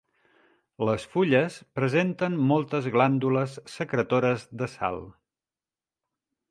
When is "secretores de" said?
3.77-4.75